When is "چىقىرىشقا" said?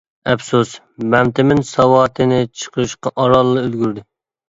2.65-3.15